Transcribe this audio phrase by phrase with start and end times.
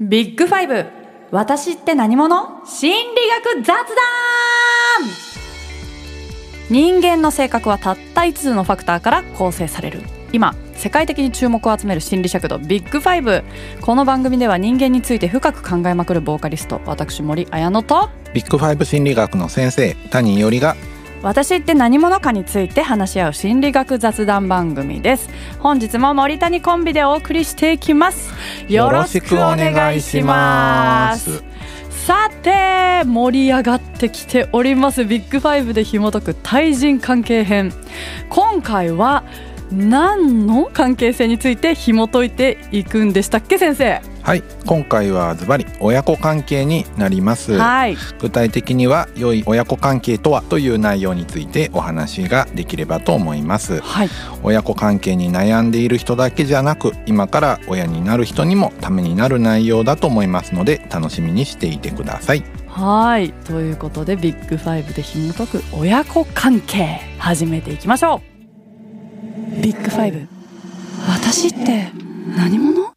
[0.00, 0.86] ビッグファイブ。
[1.30, 2.66] 私って何者？
[2.66, 3.84] 心理学雑談。
[6.68, 10.00] 人間の性格はたった5つのファクターから構成される。
[10.32, 13.44] 今世界的に注目を集める心理尺度ビッグファイブ。
[13.82, 20.74] この番組では人間について深く考えまくるボーカリスト私森彩乃とビッグファイブ心理学の先生谷伊織が
[21.24, 25.30] 私って何者かについて話し合う心理学雑談番組です。
[25.58, 28.30] 本日も森谷コンビでお送りしていきます。
[28.68, 31.42] よろしくお願いします。
[31.88, 35.06] さて盛り上がってきております。
[35.06, 37.72] ビッグファイブで紐解く対人関係編。
[38.28, 39.24] 今回は
[39.72, 44.13] 何の関係性について紐解いていくんでしたっけ先生？
[44.24, 47.96] はい今回はズバリ親子関係になります、はい。
[48.18, 53.82] 具体的には良い親子関係とはという内容についてお話ができればと思います。
[53.82, 54.08] はい。
[54.42, 62.42] 親子関係に悩んでいる人だけじゃなく今から親になる人にもためになる内容だと思いますので楽しみにしていてください。
[62.66, 63.30] はい。
[63.44, 68.22] ということでビッグファイブで紐解く親子関係始めていきましょ
[69.58, 69.60] う。
[69.60, 70.26] ビッグファイブ。
[71.10, 71.90] 私って
[72.34, 72.93] 何者？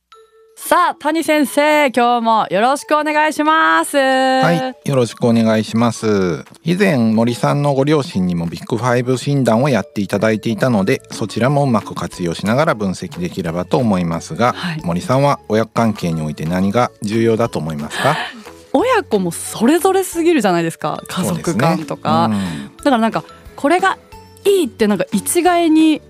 [0.68, 3.96] さあ谷先生今日もよろしくお願いします。
[3.96, 4.04] は
[4.44, 4.52] は
[4.84, 6.44] い、よろしくお願いします。
[6.66, 14.82] 以前森さんのご両親にもビッグファイブ診断をやっていただいていたので、そちらもうまく活用しながら分析できればと思いますが、はい。
[14.84, 18.18] 森さんは親子関係において何が重要だと思いますか？
[18.74, 22.72] 親子もそれぞれすぎるじゃないですか家族間とか、そうですね。
[22.80, 23.24] だからなんか
[23.56, 23.98] これが
[24.44, 26.02] いいってなんか一概に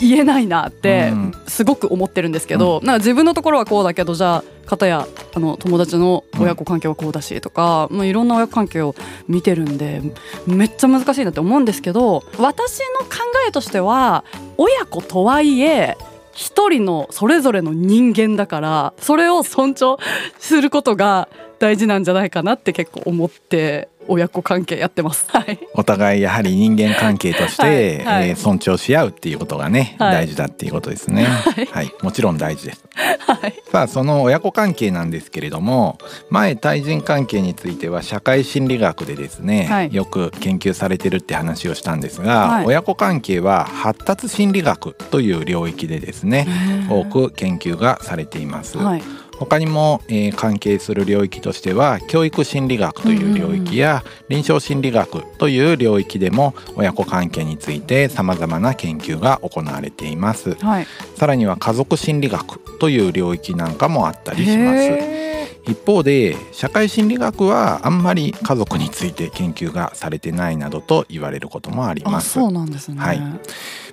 [0.00, 1.32] 言えないなってうん。
[1.46, 8.94] すごく思ってるんですけど、なんか自分のところはこうだけどじゃあ片やあの友達の親子関係はこうだしとか、まあ、いろんな親子関係を
[9.26, 10.02] 見てるんで
[10.46, 13.16] めっちゃ難しいなって思うんですけど私の考
[13.48, 14.24] えとしては
[14.58, 15.96] 親子とはいえ
[16.32, 19.96] 一人のそれぞれの人間だからそれを尊重
[20.38, 25.26] することが大事なんじゃないかなって結構思って親子関係やってます。
[25.28, 28.20] はい、お互いやはり人間関係として、はい。
[28.20, 28.28] はい。
[28.30, 30.12] えー尊重し合うっていうことがね、はい。
[30.12, 31.24] 大事だっていうことですね。
[31.24, 32.84] はい、もちろん大事です。
[32.94, 33.54] はい。
[33.70, 35.98] さあその親子関係なんですけれども
[36.30, 39.94] 前対人関係については社会心理学でですね、はい。
[39.94, 42.66] よく研究されてるって話をしたんですが、はい。
[42.66, 46.46] 親子関係は発達心理学という領域でですね
[46.88, 48.78] 多く研究がされています。
[49.38, 60.54] はい他にも、えー関係する領域としては教育心理学という領域や臨床心理学という領域でも親子関係について様々な研究が行われています。
[60.54, 64.78] はいさらには家族心理学という領域なんかもあったりします。
[64.78, 65.18] へ
[65.66, 72.30] 一方で社会心理学はあんまり家族について研究がされてないなどと言われることもあります。
[72.30, 72.98] そうなんですね。
[72.98, 73.22] はい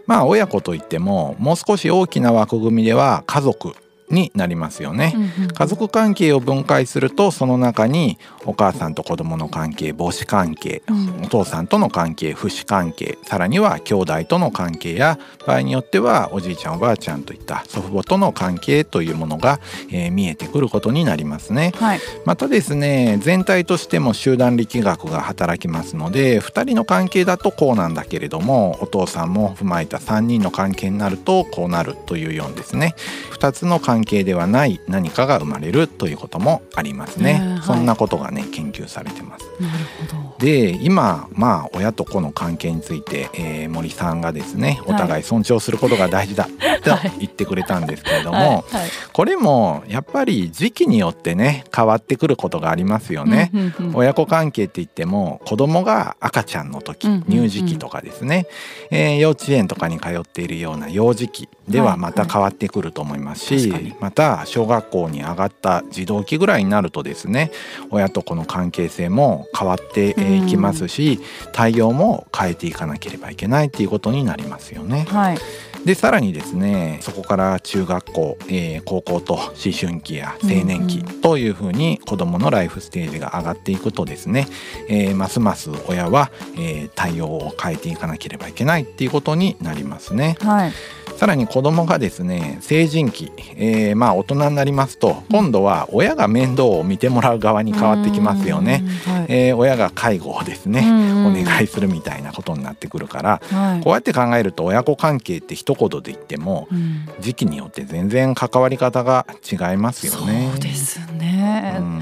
[0.05, 3.75] まあ親子といってももう少し大きな枠組みでは家族
[4.09, 5.13] になりますよね。
[5.15, 19.59] うんうん家族関係を分解するとその中にお母さんと子供の関係母子関係うんお父さんとの関係父子関係さらには兄弟との関係や場合によってはおじいちゃんおばあちゃんといった祖父母との関係というものが、
[19.91, 21.73] えー見えてくることになりますね。
[21.77, 32.95] はいまたですね全体としても集団力学が働きますので2人の関係だとこうなんだけれどもお父さんも踏まえた3人の関係になるとこうなるというようにですね
[33.39, 37.61] 2つの関係ではない何かが生まれるということもありますね、ねはい。
[37.61, 39.45] そんなことがね研究されてます。
[39.59, 40.35] なるほど。
[40.39, 46.47] で今まあ親と子の関係について、えー森さんがですねお互い尊重することが大事だ
[46.83, 47.11] と はい。
[47.19, 48.63] 言ってくれたんですけれども、はいはい。
[49.11, 53.51] これもやっぱり時期によってね変わってくることがありますよね。
[53.53, 53.95] うんうんうん。
[53.95, 57.23] 親子関係って言っても子供が赤ちゃんの時、うんうんうん。
[57.25, 58.47] 乳児期とかですね、
[58.91, 67.51] えー幼稚園とかに通っているような幼児期ではまた変わってくると思いますし、はいはい確かにまた小学校に上がった児童期ぐらいになるとですね
[67.91, 71.19] 親と子の関係性も変わってえーいきますし、
[71.53, 75.05] 対応も変えていかなければいけないっていうことになりますよね。
[75.09, 75.37] はい
[75.85, 79.43] でさらにですねそこから中学校、えー高校と思
[79.79, 84.47] 春期や青年期うんというふうに子どものライフステージが上がっていくとですね、
[84.89, 90.37] えーますます親は、えー対応を変えていかなければいけないっていうことになりますね。
[90.41, 90.71] はい
[91.17, 98.83] さらに子どもがですね成人期、えーまあ大人になりますと今度は親が面倒を見てもらう側に変わってきますよね。
[99.07, 99.13] うん。
[99.13, 110.49] はいえー親が介護をですね、お願いするみたいなことになってくるから、はいこうやって考えると親子関係って一言で言ってもうん時期によって全然関わり方が違いますよね。
[110.51, 112.01] そうですね、うん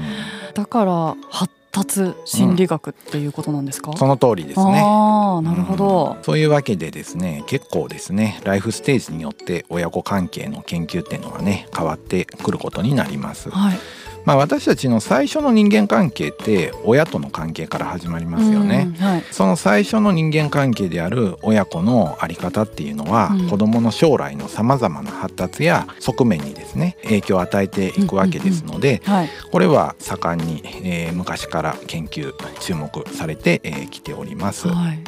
[0.54, 4.80] だから発達心理学っていうことなんですか、その通りですね。
[4.80, 6.16] ああなるほど。
[6.18, 13.50] うん、そういうわけでですね結構ですねライフステージによって親子関係の研究っていうのはね変わってくることになります。
[13.50, 13.78] はい
[14.24, 18.86] まあ、私たちの最初の人間関係って親との関係から始まりますよね。
[18.88, 19.22] うんはい。
[19.30, 23.48] その最初の人間関係である親子の在り方っていうのは、うん。
[23.48, 29.28] 子どもの将来のさまざまな発達や側面にですね影響を与えていくわけですので、はい。
[29.52, 34.68] これは盛んに、えー昔から研究注目されてき、えー来ております。
[34.68, 34.98] はい。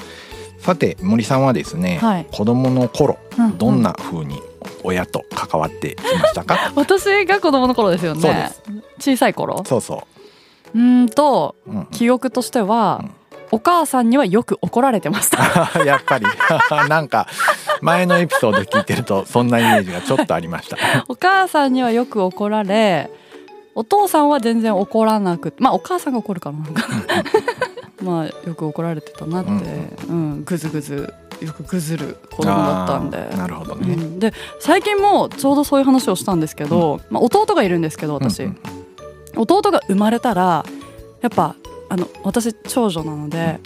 [0.58, 2.26] さて森さんはですね、はい。
[2.30, 3.56] 子どもの頃うん。
[3.58, 4.40] どんな風に
[4.86, 8.20] 親と関わってきましたか、 私が子供の頃ですよね。
[8.20, 8.62] そうです。
[8.98, 9.62] 小さい頃？
[9.64, 10.06] そうそ
[10.74, 10.78] う。
[10.78, 13.10] ーんとう、うん、記憶としては、うん。
[13.52, 15.70] お母さんにはよく怒られてました。
[15.84, 16.26] やっぱり。
[16.88, 17.28] なんか
[17.80, 20.76] 前のエピソード聞いてるとそんなイメージがちょっとありました。
[21.08, 23.10] お母さんにはよく怒られ
[23.74, 26.96] お父さんは全然怒らなくまあお母さんが怒るからなのかな。
[28.02, 29.50] まあよく怒られてたなって、
[30.08, 33.28] うんぐずぐずよくぐずる子供だったんで。
[33.36, 33.94] なるほどね。
[33.94, 38.58] うん、で最近もちょうどそういう話をしたんですけど、まあ、弟がいるんですけど私、うん
[39.36, 40.64] 弟が生まれたら
[41.20, 41.56] やっぱ
[41.90, 43.60] あの私長女なので、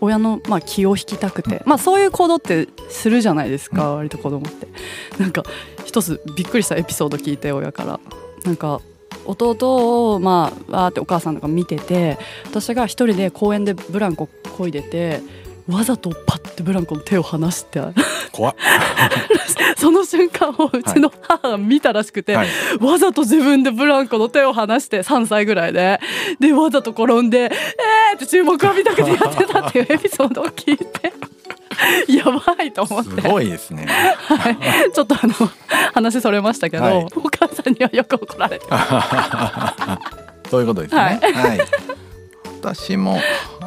[0.00, 4.68] 親の、まあ、気を引きたくて、まあ、そういう行動ってするじゃないですか、割と子供って。
[5.18, 5.42] なんか
[5.84, 8.00] 一つびっくりしたエピソード聞いて親から。
[8.44, 8.80] なんか
[9.24, 15.20] 弟をまあわーってお母さんとか見てて私が一人で公園でブランコ漕いでて
[15.68, 17.80] わざとパッてブランコの手を離して
[18.32, 18.54] 怖っ。
[19.76, 22.48] その瞬間をうちの母が見たらしくて、はい
[22.80, 26.00] わざと自分でブランコの手を離して3歳ぐらいで
[26.40, 31.12] でわざと転んで「えー!」って注目を浴びたくてやってたっていうエピソードを聞いて
[32.08, 33.86] やばいと思っすて、ごいですね。
[33.86, 34.56] はい、
[34.92, 35.34] ちょっとあの
[35.94, 38.66] 話それましたけど、はいお母さんにはよく怒られて
[40.50, 41.00] そういうことですね。
[41.00, 41.60] ははい。
[42.62, 43.20] 私も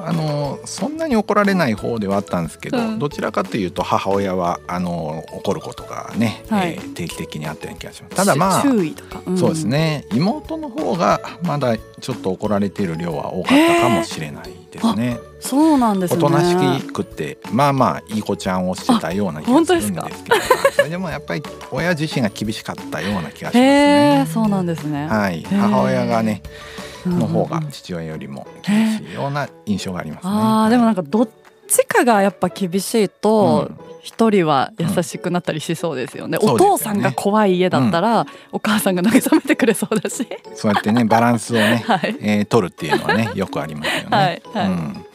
[0.08, 3.00] あのそんなに怒られない方ではあったんですけど、うん。
[3.00, 6.74] どちらかというと母親はあの怒ることがね、はい。
[6.74, 8.16] えー定期的にあったような気がします。
[8.16, 9.38] ただまあ注意とか、ん。
[9.38, 10.06] そうですね。
[10.12, 15.20] 妹の方がまだちょっと怒られている量は多かったかもしれないですね。
[15.40, 16.18] そうなんですね。
[16.18, 16.44] おとな
[16.80, 20.36] しくってまあまあいい子ちゃんをしてたような気がするんですけど。
[20.36, 20.40] あ
[20.76, 24.32] それでもやっぱり親自身が厳しかったような気がしますへねえ。
[24.32, 25.58] そうなんですね、はい、ー。
[25.58, 26.42] 母親がね
[26.74, 30.32] うんの方が父親よりも厳しいような印象がありますね。
[30.34, 31.30] あーでもなんかかどっ
[31.68, 36.50] ちかがやっぱ厳しいと一人は優しくなったりしそうですよね、うん。
[36.52, 40.28] お父さんが怖い家だったら、お母さんが慰めてくれそうだし。
[40.56, 42.16] そうやってねバランスをね、 はい。
[42.20, 44.18] えー取るっていうのはねよくありますよね。
[44.18, 44.68] はいはい。
[44.68, 45.06] うん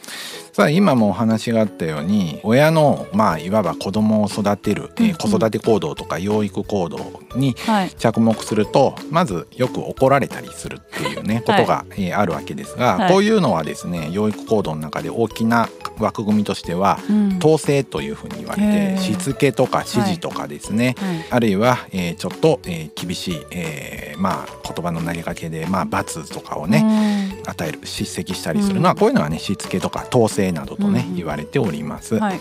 [0.55, 7.89] さあ今もお話があったように親のまあいわば子供を育てる、えー子育て行動とか養育行動にはい。
[7.89, 13.11] 着目するとまずよく怒られたりするっていうねことが、えーあるわけですが、はい。
[13.11, 15.67] こういうのはですね養育行動の中で大きな
[15.99, 17.37] 枠組みとしてはうん。
[17.39, 21.25] 統制というふうに言われてしつけとか指示とかですね、はい。
[21.31, 28.79] あるいは、えーちょっと、えー厳しい、えーまあ、言葉の投げかけで、まあ、罰とかをね、与える叱責したりする。
[28.79, 32.15] のは、うんこういうのはねしつけとか統制などとね、うん言われております。
[32.15, 32.39] うんはい。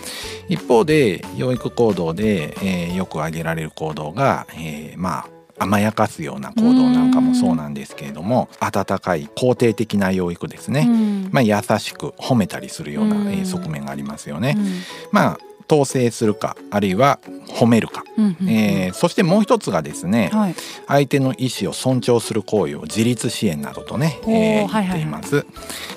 [0.49, 11.29] 一方で養育行動で、えーよく挙げられる行動が、えーまあ甘やかすような行動なんかもそうなんですけれども温かい肯定的な養育ですね、うん。
[11.31, 13.29] まあ、優しく褒めたりするような、うん。
[13.29, 14.55] えー側面がありますよね。
[14.57, 14.65] うん。
[15.13, 15.39] まあ
[15.71, 17.19] 統制するかあるいは
[17.49, 20.55] 褒めるか、うんうんえーそしてもう一つがですねはい。
[20.87, 24.87] 相手の意思を尊重する行為を自立支援などとね、おーえーはいはいはい。
[24.87, 25.47] 言っています、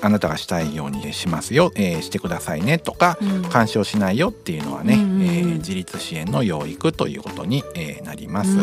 [0.00, 3.42] あなたがしたいようにしますよ、えーしてくださいねとか、うん。
[3.44, 5.22] 干渉しないよっていうのはね、うんうんうん。
[5.22, 8.56] えー自立支援の養育ということに、えーなります。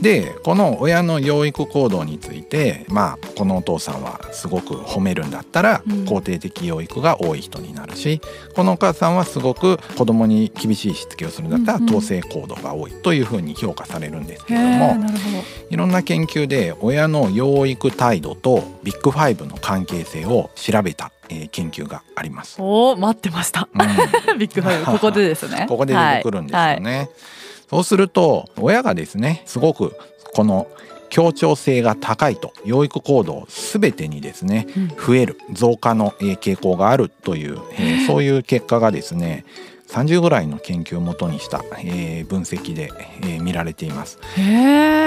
[0.00, 6.04] でこの親の養育行動についてまあこのお父さんはすごく褒めるんだったらうん。
[6.04, 8.20] 肯定的養育が多い人になるし、
[8.54, 11.88] このお母さんはすごく子供に厳しいしつけをするんだったらうんうん。
[11.88, 15.18] 統制行動が多いというふうに評価されるんですけへれども、えなるほ
[15.70, 22.58] いろんな研究で親の養育態度とビッグファイブの関係性を調べた、えー研究があります。
[22.58, 23.68] どおー待ってました。
[23.72, 24.38] うん。
[24.38, 25.66] ビッグファイブここでですね。
[25.68, 27.08] ここで出てくるんですよね。
[27.74, 29.96] そうすると親がですねすごく
[30.32, 30.68] この
[31.10, 34.88] 協調性が高いと養育行動全てにですねうん。
[34.88, 39.44] 増える増加のえー傾向があるという、えーそういう結果がですね
[39.88, 44.18] 30ぐらいの研究をもとにした、えー分析で、えー見られています。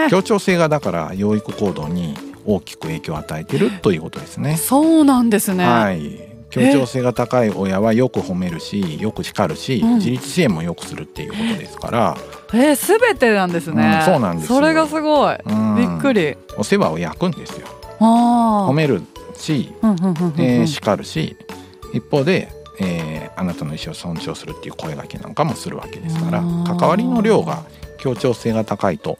[0.10, 4.58] 協調性がだから養育行動に大きく影響を与えているということですね。
[4.58, 5.66] そうなんですね。
[5.66, 9.96] はい協調性が高い親はよく褒めるしよく叱るし、うん。
[9.96, 12.18] 自立支援もよくするっていうことですから、
[12.54, 14.60] えー、すべてなんですね、うんそうなんですよ。
[14.60, 15.76] それがすごい、うん。
[15.76, 16.38] びっくり。
[16.58, 17.68] お世話を焼くんですよ。
[18.00, 19.02] 褒める
[19.36, 21.36] し、えー叱るし
[21.94, 22.50] 一方で、
[22.80, 27.64] えーあなたの意思を尊重するっていう声掛けなんかもするわけですから関わりの量が
[28.00, 29.20] 協調性が高いと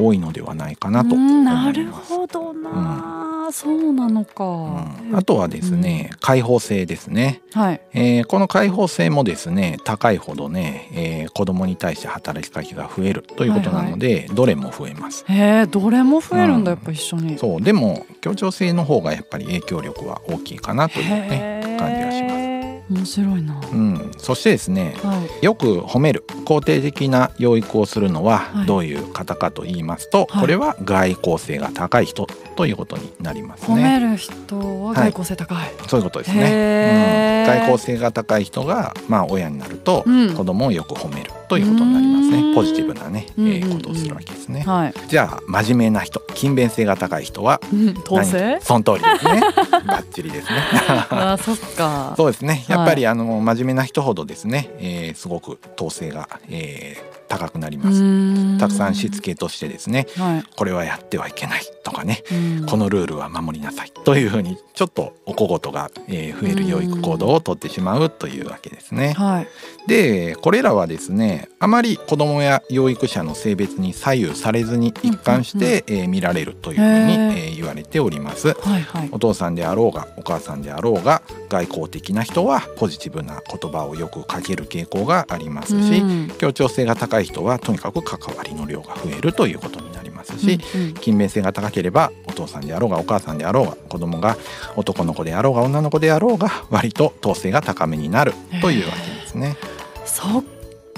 [0.00, 1.16] 多いのではないかなと。
[1.16, 5.16] なるほどな、そうなのか、うん。
[5.16, 7.80] あとはですね、開放性ですね、はい。
[7.92, 15.24] えーこの開放性もですね高いほどね、えー子供に対して働きかけが増えるということなので、どれも増えます。
[15.28, 16.78] へえどれも増えるんだ、うん。
[16.78, 17.38] やっぱ一緒に。
[17.38, 22.49] そうでも協調性の方がやっぱり影響力は大きいかなというね感じがします
[22.90, 25.44] 面白いな、うん、そしてですねはい。
[25.44, 28.66] よく褒める肯定的な養育をするのははい。
[28.66, 30.40] どういう方かと言いますと、はい。
[30.40, 33.98] これは外交性が高い人ということになります褒ね。
[33.98, 37.44] める人は外交性高い、そういうことですへね。
[37.48, 40.34] ーうん、外交性が高い人がまあ親になるとうん。
[40.34, 42.54] 子供をよく褒めるということになりますうんね。
[42.54, 44.60] ポジティブなね、えーことをするわけですね。
[44.60, 48.60] はい、じゃあ真面目な人、勤勉性が高い人はうん、統制何？
[48.62, 49.40] その通りですね。
[49.86, 50.62] バッチリですね。
[51.10, 52.64] あーそっかそうですね。
[52.68, 58.58] はいやっぱりあの真面目な人ほどですね、えーすごく統制が、えー高くなります。
[58.58, 62.22] たくさんしつけとしてですね、はいこれはやってはいけないとかね、
[62.60, 62.66] うん。
[62.66, 69.12] このルールは守りなさいというふうにちょっとお小言が、えー増える養育行動をとってしまうというわけですね。
[69.16, 69.48] はい。
[69.86, 78.54] でこれらはですねあまり子どもや養育者の性別に左右されずに一貫して、えー見られるというふうに、えー言われております。
[78.60, 79.08] はいはい。
[79.12, 86.28] お父さんであろうがお母さんであろうが外交的な人はポジティブな言葉をよくかける傾向がありますし、うん。
[86.38, 89.89] 協調性が高い人はとにかく関わりの量が増えるということになり
[90.30, 90.94] ますし、うんうん。
[90.94, 94.36] 勤勉性が高ければお父さんであろうがお母さんであろうが子供が
[94.76, 99.56] 男の子であろうが女の子であろうが割と統制が高めになるというわけですね。
[100.04, 100.44] そっ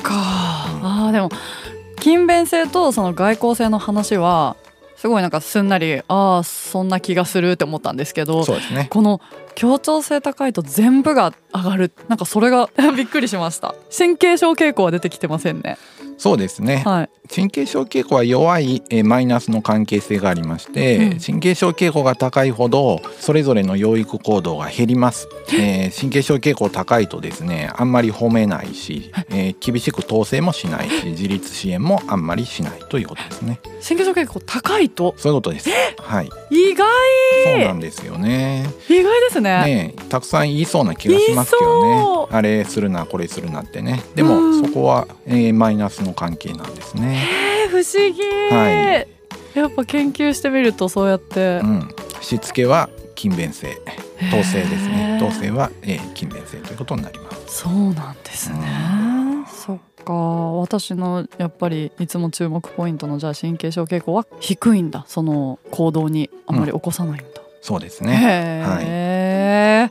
[0.02, 1.30] か、あーでも
[1.98, 4.56] 勤勉性とその外交性の話は
[4.96, 8.86] すごいなんかすんなりああそんな気がするって思ったんですけどそうですね。
[8.90, 9.20] この
[9.54, 13.74] 協調性高いと全部が上がるなんかそれが びっくりしました。
[13.96, 15.76] 神経症傾向は出てきてませんね
[16.22, 16.84] そうですね。
[16.86, 17.10] はい。
[17.34, 21.18] 神経症傾向は弱いえーマイナスの関係性がありまして、うん。
[21.18, 33.58] 神経症傾向が高いほどそれぞれの養育行動が減ります、えー神経症傾向高いとですねあんまり褒めないし、えー厳しく統制もしないし自立支援もあんまりしないということですね。
[33.82, 35.14] 神経症傾向高いと？
[35.16, 35.70] そういうことです。
[35.98, 36.30] はい。
[36.50, 36.86] 意外。
[37.44, 38.64] そうなんですよね。
[38.88, 39.64] 意外ですね。
[39.64, 44.02] ねえたくさん言いそうな気がしますけどそねあれするなこれするなってね。
[44.14, 44.62] でも、うん。
[44.62, 47.22] そこは、えーマイナスの関係なんですね。
[47.64, 48.22] えー、不思議、
[48.54, 49.02] は
[49.54, 49.58] い。
[49.58, 51.60] やっぱ研究してみるとそうやって。
[51.62, 51.88] う、ん、
[52.20, 53.76] しつけは勤勉性。
[54.28, 55.18] 統制ですね。
[55.20, 57.58] 統制は、えー勤勉性ということになります。
[57.62, 58.58] そうなんですね、
[59.46, 60.12] そっか。
[60.14, 65.04] 私のやっぱりいつも注目ポイントのじゃあ神経症傾向は低いんだ。
[65.08, 67.24] その行動にあまり起こさないんだ、
[67.60, 68.14] そうですね。
[68.82, 69.90] へえ、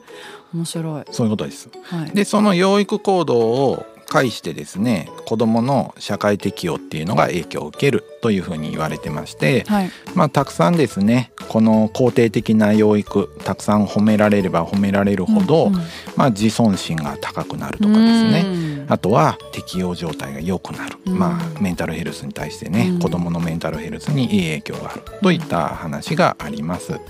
[0.54, 1.70] 面白い、そういうことです。
[1.84, 9.92] はい、でその養育行動を介してですね子どもの社会適応っていうのが影響を受けるというふうに言われてまして、はい。
[10.16, 15.82] まあ、たくさんですねこの肯定的な養育たくさん褒められれば褒められるほど、うんうん。
[16.18, 21.20] まあ、自尊心が高くなるとかですね、うんあとは適応状態が良くなる、うん。
[21.20, 23.00] まあ、メンタルヘルスに対してね、うん。
[23.00, 26.94] 子どものメンタルヘルスにいい影響があるといった話があります。
[26.94, 27.02] はい。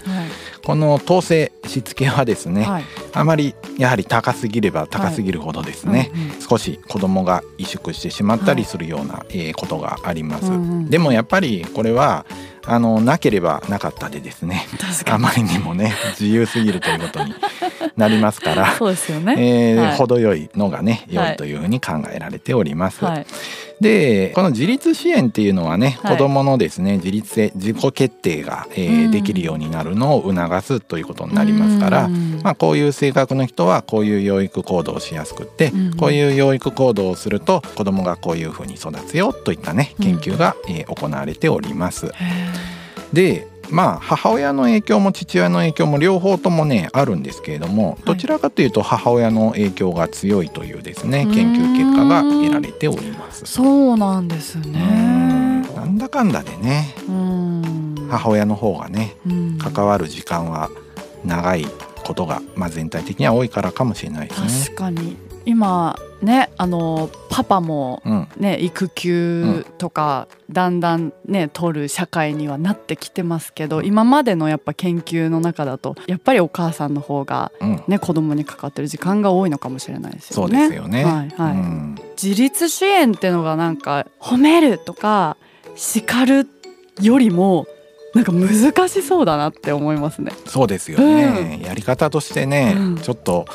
[0.63, 2.83] この統制しつけはですね、はい。
[3.13, 10.47] あまりやはり高すぎれば高すぎるほどですね、うんうん少し子どもが萎縮してしまったりするような、えーことがあります。
[10.47, 12.25] うんうんでもやっぱりこれは
[12.65, 14.67] あのなければなかったでですね
[15.07, 17.33] あまりにもね自由すぎるということに
[17.97, 18.73] なりますから。
[18.77, 19.97] そうですよね、えーはい。
[19.97, 21.33] 程よいのがね良はい。
[21.33, 23.03] いというふうに考えられております。
[23.03, 23.25] はい。
[23.79, 26.17] でこの自立支援っていうのはね、はい。
[26.17, 29.11] 子どものですね自立性自己決定が、えーうん。
[29.11, 32.39] できるようになるのを促すということになりますから、うん。
[32.43, 35.93] まあ、こういう性格の人はこういう養育行動をしやすくって、うん。
[35.95, 42.07] こういう養育行動をすると子どもがこういうふうに育つよといったね研究が、えー行われております。
[42.07, 42.11] へ
[43.13, 53.45] でまあ母親の影響も父親の影響も両方ともねあるんですけれどもどちらかというと母親の影響が強いというですねうん研究結果が得られております。
[53.45, 54.71] そうなんですうん。
[54.73, 58.07] ねなんだかんだでねうん。
[58.09, 59.57] 母親の方がねうん。
[59.57, 60.69] 関わる時間は
[61.23, 61.65] 長い
[62.01, 64.47] ことが、まあ、全体的には多いからかもしれないですね。
[64.65, 80.69] 確かに今ねあのパパもうん、ね育休とかだんだんね取る社会にはなってきてますけど今までのやっぱ研究の中だとやっぱりお母さんの方がうん、ね子供にかかってる時間が多いのかもしれないですそうよね。
[80.69, 81.03] ですよね。
[81.05, 85.37] はいはいうん自立支援ってのがなんか褒めるとか
[85.75, 86.47] 叱る
[87.01, 87.65] よりも
[88.13, 90.31] なんか難しそうだなって思いますね。
[90.45, 92.97] そうですよね、やり方としてね、うん。
[92.97, 93.45] ちょっと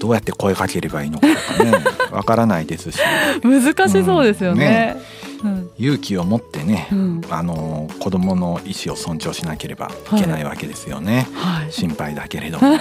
[0.00, 1.72] どうやって声かければいいのかとかね
[2.10, 2.98] わからないですし。
[3.42, 4.96] 難しそうですよね。
[5.44, 5.70] うん。
[5.78, 7.20] 勇気を持ってね、うん。
[7.30, 12.78] あの子供の意思を尊重しなければいけないわけですよね、はい、心配だけれども、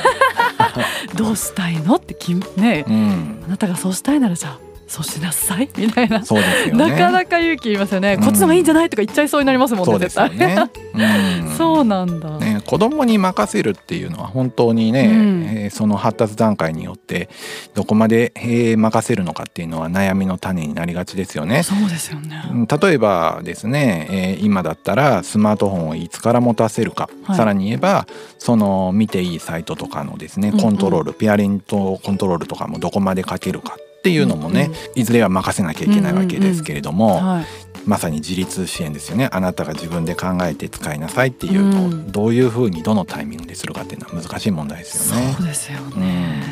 [1.16, 2.86] どうしたいのってきね。
[2.88, 6.90] うん、あなたがそうしたいならじゃあそうしなさい みたいな、そうですよね。
[6.90, 8.24] なかなか勇気いりますよね、うん。
[8.24, 10.70] こっちの方がいいんじゃないとか言っちゃいそうになりますもんねそうですよ絶対
[11.58, 15.44] そうなんだ、ね、子供に任せるっていうのは本当にね、うん。
[15.48, 17.30] えーその発達段階によって
[17.76, 21.62] どこまで、えー任せるのかっていうのは悩みの種になりがちですよね。
[21.62, 27.38] そうですよね、うん例えばですね、えー今だったらスマートフォンをいつから持たせるか、はい。
[27.38, 30.62] さらに言えばその見ていいサイトとかのですねうんうん。
[30.62, 33.78] コントロール、ペアレントコントロールとかもどこまでかけるか
[34.10, 37.46] っていうのもね、うんうんいずれは任せなきゃいけないわけですけれども、はい、
[37.86, 39.30] まさに自立支援ですよね。
[39.32, 42.12] あなたが自分で考えて使いなさいっていうのをうん。
[42.12, 45.36] どういうふうにどのタイミングでするかっていうのは難しい問題ですよね。
[45.38, 45.46] そう。
[45.46, 46.44] ですよね、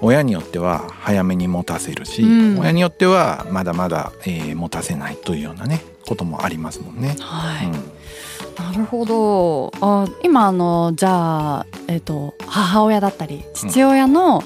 [0.00, 2.26] 親によっては早めに持たせるし、う
[2.56, 2.58] ん。
[2.58, 7.16] 親によってはまだまだ、えー持たせないというようなねこともありますもんね。
[7.20, 7.72] はい、うん。
[7.72, 9.72] なるほど。
[9.80, 14.42] あ今あのじゃあ、えっと母親だったり父親の、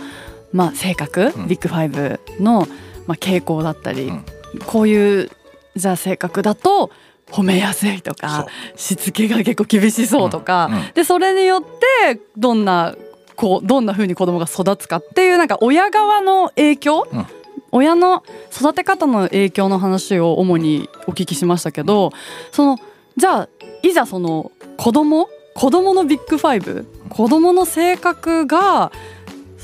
[0.52, 1.48] まあ、性格、うん。
[1.48, 2.66] ビッグファイブの、
[3.06, 4.24] まあ、傾向だったり、うん。
[4.66, 5.30] こういう
[5.76, 6.90] じゃあ性格だと
[7.30, 12.96] 褒めやすいとかしつけが結構厳しそうとか、でそれによってどんな
[13.36, 17.26] こうどんな風に子供が育つかっていうなんか親側の影響、うん。
[17.70, 22.12] 親の育て方の影響の話を主にお聞きしましたけど
[22.50, 22.78] その
[23.18, 23.48] じゃあ
[23.82, 28.90] いざその子供子供のビッグファイブ子供の性格が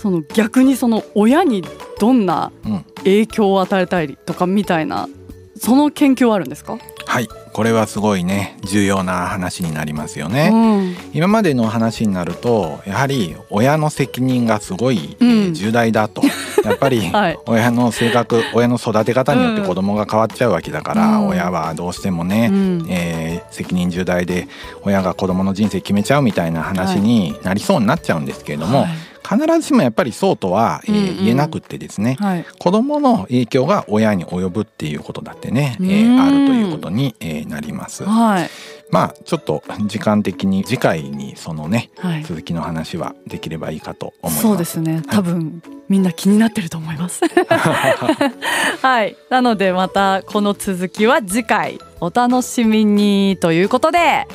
[0.05, 1.65] その逆にその親に
[1.99, 2.85] どんなうん。
[3.05, 5.09] 影響を与えたりとかみたいな
[5.57, 7.29] その研究はあるんですか、はい。
[7.53, 10.51] これはすごいね重要な話になりますよね。
[10.53, 10.97] うん。
[11.15, 16.23] 今までの話になるとやはり親の責任がすごい、えーうん重大だと。
[16.65, 17.39] やっぱりはい。
[17.47, 21.29] 親の性格親の育て方によって子供が変わっちゃうわけだから、うん。
[21.29, 22.87] 親はどうしてもね、うん。
[22.91, 24.49] えー責任重大で
[24.83, 32.47] 親が子供の人生決めちゃうみたいな話になりそうになっちゃうんですけれども、はい必ずしもやっぱりそうとは、言えなくってですね、はい。
[32.59, 38.05] 子供の影響が親に及ぶっていうことだってね、あるということに、えーなります。
[38.05, 38.51] はい。
[38.91, 42.23] まあちょっと時間的に次回にそのねはい。
[42.23, 44.43] 続きの話はできればいいかと思います。
[44.43, 45.03] そうですね。
[45.11, 47.23] 多分、みんな気になってると思います。
[48.83, 49.17] はい。
[49.31, 54.27] なのでまたこの続きは次回お楽しみにということで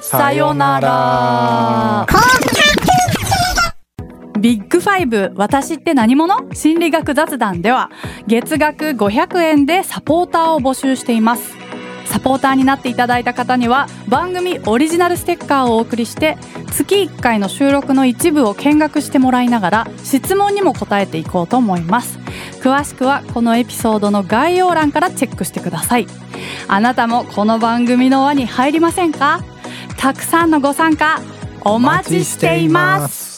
[0.00, 2.06] さようなら
[4.42, 6.52] ビッグファイブ私って何者？
[6.52, 7.92] 心理学雑談では
[8.26, 11.54] 月額500円でサポーターを募集しています。
[12.06, 16.36] サポーターになっていただいた方には番組オリジナルステッカーをお送りして
[16.72, 22.18] 月1回の収録の一部を見学してもらいながら質問にも答えていこうと思います。
[22.62, 26.08] 詳しくはこのエピソードの概要欄からチェックしてください。
[26.66, 29.44] あなたもこの番組の輪に入りませんか？
[29.96, 31.20] たくさんのご参加
[31.64, 33.31] お待ちしています。